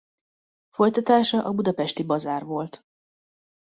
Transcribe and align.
Folytatása 0.69 1.43
a 1.45 1.51
Budapesti 1.51 2.03
Bazár 2.03 2.43
volt. 2.43 2.85